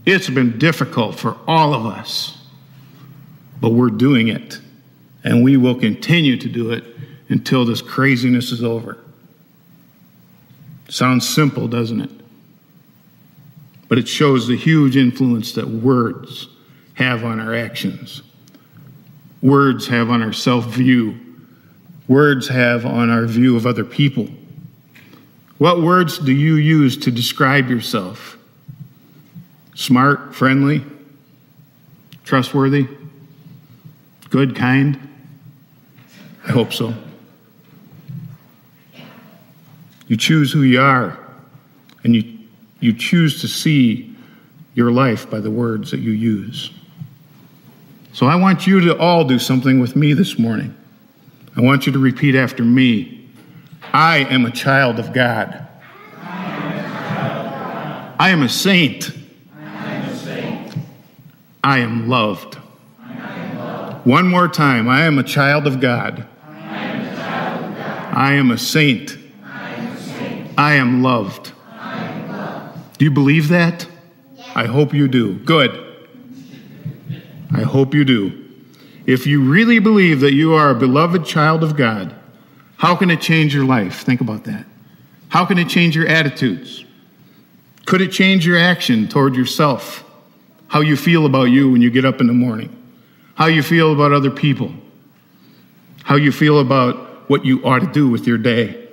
It's 0.06 0.30
been 0.30 0.58
difficult 0.58 1.18
for 1.18 1.36
all 1.46 1.74
of 1.74 1.84
us, 1.84 2.38
but 3.60 3.70
we're 3.70 3.90
doing 3.90 4.28
it. 4.28 4.60
And 5.24 5.42
we 5.42 5.56
will 5.56 5.74
continue 5.74 6.36
to 6.36 6.48
do 6.48 6.70
it 6.70 6.84
until 7.28 7.64
this 7.64 7.82
craziness 7.82 8.52
is 8.52 8.62
over. 8.62 8.96
Sounds 10.88 11.28
simple, 11.28 11.68
doesn't 11.68 12.00
it? 12.00 12.10
But 13.88 13.98
it 13.98 14.08
shows 14.08 14.46
the 14.46 14.56
huge 14.56 14.96
influence 14.96 15.52
that 15.52 15.68
words 15.68 16.48
have 16.98 17.24
on 17.24 17.38
our 17.38 17.54
actions, 17.54 18.22
words 19.40 19.86
have 19.86 20.10
on 20.10 20.20
our 20.20 20.32
self 20.32 20.64
view, 20.66 21.16
words 22.08 22.48
have 22.48 22.84
on 22.84 23.08
our 23.08 23.24
view 23.24 23.56
of 23.56 23.66
other 23.66 23.84
people. 23.84 24.26
What 25.58 25.80
words 25.80 26.18
do 26.18 26.32
you 26.32 26.56
use 26.56 26.96
to 26.98 27.12
describe 27.12 27.70
yourself? 27.70 28.36
Smart, 29.76 30.34
friendly, 30.34 30.84
trustworthy, 32.24 32.88
good, 34.30 34.56
kind? 34.56 34.98
I 36.48 36.50
hope 36.50 36.72
so. 36.72 36.94
You 40.08 40.16
choose 40.16 40.50
who 40.50 40.62
you 40.62 40.80
are, 40.80 41.16
and 42.02 42.16
you, 42.16 42.38
you 42.80 42.92
choose 42.92 43.40
to 43.42 43.46
see 43.46 44.16
your 44.74 44.90
life 44.90 45.30
by 45.30 45.38
the 45.38 45.50
words 45.50 45.92
that 45.92 46.00
you 46.00 46.10
use. 46.10 46.72
So 48.18 48.26
I 48.26 48.34
want 48.34 48.66
you 48.66 48.80
to 48.80 48.98
all 48.98 49.22
do 49.22 49.38
something 49.38 49.78
with 49.78 49.94
me 49.94 50.12
this 50.12 50.40
morning. 50.40 50.74
I 51.56 51.60
want 51.60 51.86
you 51.86 51.92
to 51.92 52.00
repeat 52.00 52.34
after 52.34 52.64
me 52.64 53.28
I 53.94 54.24
am 54.24 54.44
a 54.44 54.50
child 54.50 54.98
of 54.98 55.12
God. 55.12 55.68
I 58.18 58.30
am 58.30 58.42
a 58.42 58.48
saint. 58.48 59.12
I 61.62 61.78
am 61.78 62.08
loved. 62.08 62.56
One 64.02 64.26
more 64.26 64.48
time. 64.48 64.88
I 64.88 65.02
am 65.02 65.20
a 65.20 65.22
child 65.22 65.68
of 65.68 65.78
God. 65.78 66.26
I 66.56 68.32
am 68.32 68.50
a 68.50 68.58
saint. 68.58 69.16
I 70.58 70.74
am 70.74 71.04
loved. 71.04 71.52
Do 72.98 73.04
you 73.04 73.12
believe 73.12 73.46
that? 73.50 73.86
I 74.56 74.64
hope 74.64 74.92
you 74.92 75.06
do. 75.06 75.34
Good. 75.34 75.87
I 77.58 77.62
hope 77.62 77.92
you 77.92 78.04
do. 78.04 78.44
If 79.04 79.26
you 79.26 79.42
really 79.42 79.80
believe 79.80 80.20
that 80.20 80.32
you 80.32 80.54
are 80.54 80.70
a 80.70 80.74
beloved 80.74 81.24
child 81.26 81.64
of 81.64 81.76
God, 81.76 82.14
how 82.76 82.94
can 82.94 83.10
it 83.10 83.20
change 83.20 83.52
your 83.52 83.64
life? 83.64 84.02
Think 84.02 84.20
about 84.20 84.44
that. 84.44 84.64
How 85.28 85.44
can 85.44 85.58
it 85.58 85.68
change 85.68 85.96
your 85.96 86.06
attitudes? 86.06 86.84
Could 87.84 88.00
it 88.00 88.12
change 88.12 88.46
your 88.46 88.58
action 88.58 89.08
toward 89.08 89.34
yourself? 89.34 90.04
How 90.68 90.80
you 90.80 90.96
feel 90.96 91.26
about 91.26 91.44
you 91.44 91.72
when 91.72 91.82
you 91.82 91.90
get 91.90 92.04
up 92.04 92.20
in 92.20 92.28
the 92.28 92.32
morning? 92.32 92.74
How 93.34 93.46
you 93.46 93.62
feel 93.62 93.92
about 93.92 94.12
other 94.12 94.30
people? 94.30 94.72
How 96.04 96.14
you 96.14 96.30
feel 96.30 96.60
about 96.60 97.28
what 97.28 97.44
you 97.44 97.64
ought 97.64 97.80
to 97.80 97.90
do 97.90 98.08
with 98.08 98.26
your 98.26 98.38
day? 98.38 98.86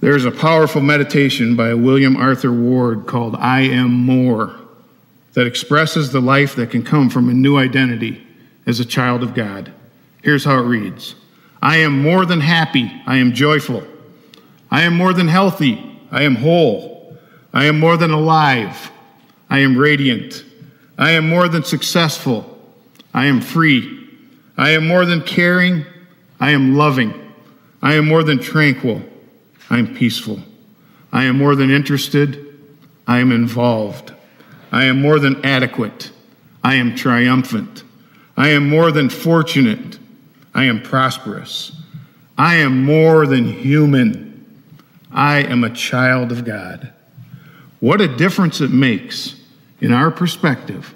There's 0.00 0.24
a 0.24 0.30
powerful 0.30 0.82
meditation 0.82 1.56
by 1.56 1.72
William 1.74 2.16
Arthur 2.16 2.52
Ward 2.52 3.06
called 3.06 3.36
I 3.36 3.60
Am 3.60 3.90
More 3.90 4.61
that 5.34 5.46
expresses 5.46 6.12
the 6.12 6.20
life 6.20 6.54
that 6.56 6.70
can 6.70 6.82
come 6.82 7.08
from 7.08 7.28
a 7.28 7.34
new 7.34 7.56
identity 7.56 8.26
as 8.66 8.80
a 8.80 8.84
child 8.84 9.22
of 9.22 9.34
God. 9.34 9.72
Here's 10.22 10.44
how 10.44 10.58
it 10.58 10.66
reads 10.66 11.14
I 11.60 11.78
am 11.78 12.02
more 12.02 12.26
than 12.26 12.40
happy, 12.40 12.90
I 13.06 13.16
am 13.16 13.32
joyful. 13.32 13.84
I 14.70 14.82
am 14.82 14.96
more 14.96 15.12
than 15.12 15.28
healthy, 15.28 16.00
I 16.10 16.22
am 16.22 16.36
whole. 16.36 16.92
I 17.52 17.66
am 17.66 17.78
more 17.78 17.98
than 17.98 18.10
alive, 18.10 18.90
I 19.50 19.58
am 19.58 19.76
radiant. 19.76 20.44
I 20.98 21.12
am 21.12 21.28
more 21.28 21.48
than 21.48 21.64
successful, 21.64 22.58
I 23.12 23.26
am 23.26 23.40
free. 23.40 23.98
I 24.56 24.70
am 24.70 24.86
more 24.86 25.04
than 25.04 25.22
caring, 25.22 25.84
I 26.38 26.50
am 26.50 26.76
loving. 26.76 27.14
I 27.82 27.94
am 27.94 28.06
more 28.06 28.22
than 28.22 28.38
tranquil, 28.38 29.02
I 29.68 29.78
am 29.78 29.94
peaceful. 29.94 30.40
I 31.12 31.24
am 31.24 31.36
more 31.36 31.54
than 31.54 31.70
interested, 31.70 32.58
I 33.06 33.18
am 33.18 33.32
involved. 33.32 34.12
I 34.72 34.84
am 34.84 35.00
more 35.00 35.18
than 35.18 35.44
adequate. 35.44 36.10
I 36.64 36.76
am 36.76 36.96
triumphant. 36.96 37.84
I 38.36 38.48
am 38.48 38.68
more 38.68 38.90
than 38.90 39.10
fortunate. 39.10 39.98
I 40.54 40.64
am 40.64 40.82
prosperous. 40.82 41.72
I 42.38 42.56
am 42.56 42.82
more 42.82 43.26
than 43.26 43.44
human. 43.44 44.32
I 45.12 45.42
am 45.42 45.62
a 45.62 45.70
child 45.70 46.32
of 46.32 46.44
God. 46.44 46.92
What 47.80 48.00
a 48.00 48.16
difference 48.16 48.60
it 48.60 48.70
makes 48.70 49.38
in 49.80 49.92
our 49.92 50.10
perspective 50.10 50.94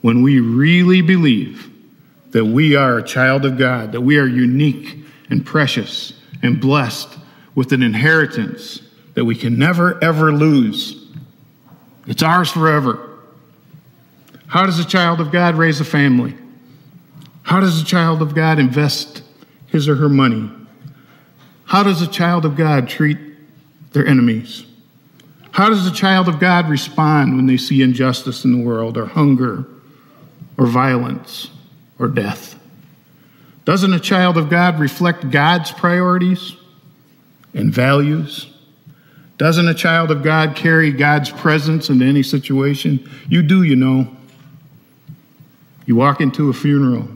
when 0.00 0.22
we 0.22 0.40
really 0.40 1.00
believe 1.00 1.70
that 2.30 2.44
we 2.44 2.74
are 2.74 2.98
a 2.98 3.02
child 3.02 3.44
of 3.44 3.56
God, 3.56 3.92
that 3.92 4.00
we 4.00 4.18
are 4.18 4.26
unique 4.26 4.98
and 5.30 5.44
precious 5.44 6.12
and 6.42 6.60
blessed 6.60 7.08
with 7.54 7.72
an 7.72 7.82
inheritance 7.82 8.82
that 9.14 9.24
we 9.24 9.34
can 9.34 9.58
never, 9.58 10.02
ever 10.02 10.32
lose. 10.32 11.07
It's 12.08 12.22
ours 12.22 12.50
forever. 12.50 12.98
How 14.46 14.64
does 14.64 14.78
a 14.78 14.84
child 14.84 15.20
of 15.20 15.30
God 15.30 15.56
raise 15.56 15.78
a 15.80 15.84
family? 15.84 16.34
How 17.42 17.60
does 17.60 17.80
a 17.80 17.84
child 17.84 18.22
of 18.22 18.34
God 18.34 18.58
invest 18.58 19.22
his 19.66 19.88
or 19.88 19.94
her 19.96 20.08
money? 20.08 20.50
How 21.66 21.82
does 21.82 22.00
a 22.00 22.06
child 22.06 22.46
of 22.46 22.56
God 22.56 22.88
treat 22.88 23.18
their 23.92 24.06
enemies? 24.06 24.64
How 25.50 25.68
does 25.68 25.86
a 25.86 25.92
child 25.92 26.28
of 26.28 26.40
God 26.40 26.68
respond 26.70 27.36
when 27.36 27.46
they 27.46 27.58
see 27.58 27.82
injustice 27.82 28.44
in 28.44 28.52
the 28.52 28.64
world, 28.64 28.96
or 28.96 29.04
hunger, 29.04 29.66
or 30.56 30.66
violence, 30.66 31.50
or 31.98 32.08
death? 32.08 32.58
Doesn't 33.66 33.92
a 33.92 34.00
child 34.00 34.38
of 34.38 34.48
God 34.48 34.78
reflect 34.78 35.30
God's 35.30 35.72
priorities 35.72 36.56
and 37.52 37.72
values? 37.72 38.46
Doesn't 39.38 39.68
a 39.68 39.74
child 39.74 40.10
of 40.10 40.22
God 40.22 40.56
carry 40.56 40.90
God's 40.92 41.30
presence 41.30 41.90
into 41.90 42.04
any 42.04 42.24
situation? 42.24 43.08
You 43.28 43.42
do, 43.42 43.62
you 43.62 43.76
know. 43.76 44.08
You 45.86 45.94
walk 45.94 46.20
into 46.20 46.50
a 46.50 46.52
funeral. 46.52 47.08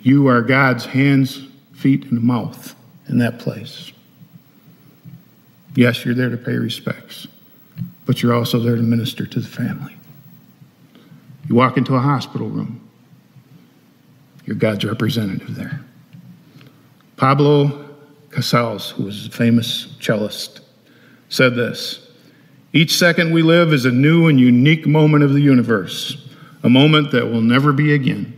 You 0.00 0.26
are 0.28 0.40
God's 0.40 0.86
hands, 0.86 1.46
feet, 1.74 2.06
and 2.06 2.22
mouth 2.22 2.74
in 3.08 3.18
that 3.18 3.38
place. 3.38 3.92
Yes, 5.76 6.04
you're 6.04 6.14
there 6.14 6.30
to 6.30 6.36
pay 6.36 6.54
respects, 6.54 7.26
but 8.06 8.22
you're 8.22 8.34
also 8.34 8.58
there 8.58 8.76
to 8.76 8.82
minister 8.82 9.26
to 9.26 9.40
the 9.40 9.48
family. 9.48 9.96
You 11.46 11.56
walk 11.56 11.76
into 11.76 11.94
a 11.94 12.00
hospital 12.00 12.48
room, 12.48 12.80
you're 14.46 14.56
God's 14.56 14.84
representative 14.84 15.54
there. 15.54 15.80
Pablo 17.16 17.83
Casals, 18.34 18.90
who 18.90 19.04
was 19.04 19.26
a 19.26 19.30
famous 19.30 19.86
cellist, 20.00 20.60
said 21.28 21.54
this 21.54 22.10
Each 22.72 22.96
second 22.96 23.32
we 23.32 23.42
live 23.42 23.72
is 23.72 23.84
a 23.84 23.92
new 23.92 24.26
and 24.26 24.40
unique 24.40 24.86
moment 24.86 25.22
of 25.22 25.32
the 25.32 25.40
universe, 25.40 26.28
a 26.62 26.68
moment 26.68 27.12
that 27.12 27.26
will 27.30 27.40
never 27.40 27.72
be 27.72 27.94
again. 27.94 28.32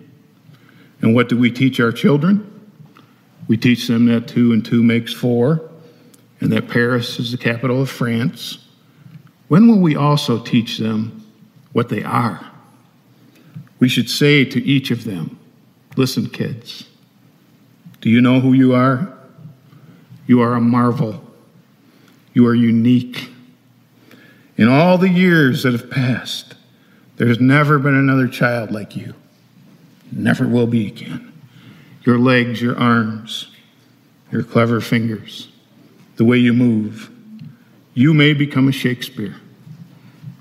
And 1.00 1.14
what 1.14 1.28
do 1.28 1.36
we 1.36 1.50
teach 1.50 1.80
our 1.80 1.92
children? 1.92 2.52
We 3.48 3.56
teach 3.56 3.86
them 3.86 4.06
that 4.06 4.28
two 4.28 4.52
and 4.52 4.64
two 4.64 4.82
makes 4.82 5.12
four, 5.12 5.70
and 6.40 6.52
that 6.52 6.68
Paris 6.68 7.18
is 7.18 7.32
the 7.32 7.38
capital 7.38 7.80
of 7.80 7.88
France. 7.88 8.58
When 9.48 9.68
will 9.68 9.78
we 9.78 9.96
also 9.96 10.42
teach 10.42 10.78
them 10.78 11.24
what 11.72 11.88
they 11.88 12.02
are? 12.02 12.44
We 13.78 13.88
should 13.88 14.10
say 14.10 14.44
to 14.44 14.62
each 14.62 14.90
of 14.90 15.04
them, 15.04 15.38
Listen, 15.96 16.28
kids, 16.28 16.86
do 18.02 18.10
you 18.10 18.20
know 18.20 18.40
who 18.40 18.52
you 18.52 18.74
are? 18.74 19.15
You 20.26 20.40
are 20.40 20.54
a 20.54 20.60
marvel. 20.60 21.22
You 22.34 22.46
are 22.46 22.54
unique. 22.54 23.30
In 24.56 24.68
all 24.68 24.98
the 24.98 25.08
years 25.08 25.62
that 25.62 25.72
have 25.72 25.90
passed, 25.90 26.54
there's 27.16 27.40
never 27.40 27.78
been 27.78 27.94
another 27.94 28.28
child 28.28 28.70
like 28.70 28.96
you. 28.96 29.14
Never 30.12 30.46
will 30.46 30.66
be 30.66 30.86
again. 30.86 31.32
Your 32.04 32.18
legs, 32.18 32.60
your 32.62 32.78
arms, 32.78 33.48
your 34.30 34.42
clever 34.42 34.80
fingers, 34.80 35.48
the 36.16 36.24
way 36.24 36.38
you 36.38 36.52
move. 36.52 37.10
You 37.94 38.12
may 38.12 38.32
become 38.32 38.68
a 38.68 38.72
Shakespeare, 38.72 39.36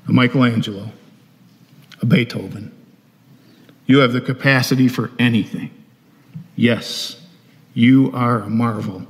a 0.08 0.12
Michelangelo, 0.12 0.92
a 2.02 2.06
Beethoven. 2.06 2.72
You 3.86 4.00
have 4.00 4.14
the 4.14 4.22
capacity 4.22 4.88
for 4.88 5.12
anything. 5.20 5.72
Yes, 6.56 7.22
you 7.74 8.12
are 8.14 8.42
a 8.42 8.50
marvel. 8.50 9.08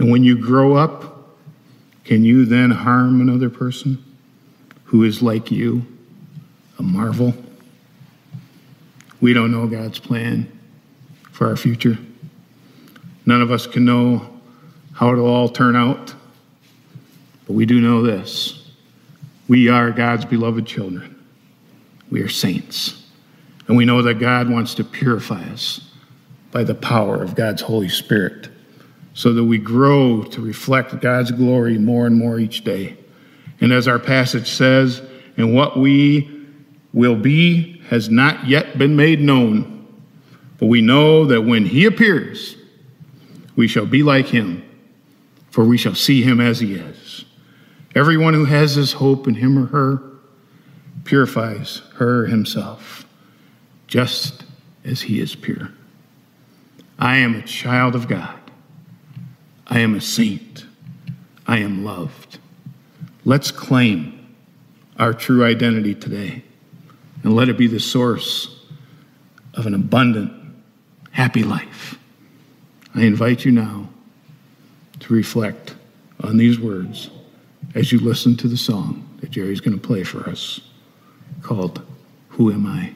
And 0.00 0.10
when 0.10 0.24
you 0.24 0.38
grow 0.38 0.76
up, 0.76 1.36
can 2.04 2.24
you 2.24 2.46
then 2.46 2.70
harm 2.70 3.20
another 3.20 3.50
person 3.50 4.02
who 4.84 5.04
is 5.04 5.20
like 5.20 5.50
you, 5.50 5.84
a 6.78 6.82
marvel? 6.82 7.34
We 9.20 9.34
don't 9.34 9.52
know 9.52 9.66
God's 9.66 9.98
plan 9.98 10.50
for 11.32 11.48
our 11.48 11.56
future. 11.56 11.98
None 13.26 13.42
of 13.42 13.50
us 13.50 13.66
can 13.66 13.84
know 13.84 14.40
how 14.94 15.12
it'll 15.12 15.26
all 15.26 15.50
turn 15.50 15.76
out, 15.76 16.14
but 17.46 17.52
we 17.52 17.66
do 17.66 17.78
know 17.78 18.00
this. 18.02 18.70
We 19.48 19.68
are 19.68 19.90
God's 19.90 20.24
beloved 20.24 20.66
children. 20.66 21.22
We 22.10 22.22
are 22.22 22.28
saints. 22.30 23.04
And 23.68 23.76
we 23.76 23.84
know 23.84 24.00
that 24.00 24.14
God 24.14 24.48
wants 24.48 24.74
to 24.76 24.82
purify 24.82 25.42
us 25.50 25.90
by 26.52 26.64
the 26.64 26.74
power 26.74 27.22
of 27.22 27.34
God's 27.34 27.60
Holy 27.60 27.90
Spirit 27.90 28.48
so 29.14 29.32
that 29.32 29.44
we 29.44 29.58
grow 29.58 30.22
to 30.22 30.40
reflect 30.40 31.00
God's 31.00 31.30
glory 31.30 31.78
more 31.78 32.06
and 32.06 32.16
more 32.16 32.38
each 32.38 32.64
day. 32.64 32.96
And 33.60 33.72
as 33.72 33.88
our 33.88 33.98
passage 33.98 34.50
says, 34.50 35.02
and 35.36 35.54
what 35.54 35.78
we 35.78 36.30
will 36.92 37.16
be 37.16 37.80
has 37.88 38.08
not 38.08 38.46
yet 38.46 38.78
been 38.78 38.96
made 38.96 39.20
known, 39.20 39.86
but 40.58 40.66
we 40.66 40.80
know 40.80 41.24
that 41.26 41.42
when 41.42 41.66
he 41.66 41.84
appears, 41.86 42.56
we 43.56 43.66
shall 43.68 43.86
be 43.86 44.02
like 44.02 44.26
him, 44.26 44.62
for 45.50 45.64
we 45.64 45.76
shall 45.76 45.94
see 45.94 46.22
him 46.22 46.40
as 46.40 46.60
he 46.60 46.74
is. 46.74 47.24
Everyone 47.94 48.34
who 48.34 48.44
has 48.44 48.76
this 48.76 48.92
hope 48.92 49.26
in 49.26 49.34
him 49.34 49.58
or 49.58 49.66
her 49.66 50.02
purifies 51.04 51.82
her 51.96 52.26
himself, 52.26 53.06
just 53.86 54.44
as 54.84 55.02
he 55.02 55.20
is 55.20 55.34
pure. 55.34 55.70
I 56.98 57.16
am 57.16 57.34
a 57.34 57.42
child 57.42 57.94
of 57.94 58.06
God. 58.06 58.39
I 59.70 59.78
am 59.78 59.94
a 59.94 60.00
saint. 60.00 60.66
I 61.46 61.58
am 61.58 61.84
loved. 61.84 62.38
Let's 63.24 63.52
claim 63.52 64.34
our 64.98 65.14
true 65.14 65.44
identity 65.44 65.94
today 65.94 66.42
and 67.22 67.36
let 67.36 67.48
it 67.48 67.56
be 67.56 67.68
the 67.68 67.80
source 67.80 68.64
of 69.54 69.66
an 69.66 69.74
abundant, 69.74 70.32
happy 71.12 71.44
life. 71.44 71.98
I 72.94 73.02
invite 73.02 73.44
you 73.44 73.52
now 73.52 73.88
to 74.98 75.14
reflect 75.14 75.76
on 76.20 76.36
these 76.36 76.58
words 76.58 77.10
as 77.74 77.92
you 77.92 78.00
listen 78.00 78.36
to 78.38 78.48
the 78.48 78.56
song 78.56 79.08
that 79.20 79.30
Jerry's 79.30 79.60
going 79.60 79.78
to 79.78 79.86
play 79.86 80.02
for 80.02 80.28
us 80.28 80.60
called 81.42 81.86
Who 82.30 82.52
Am 82.52 82.66
I? 82.66 82.94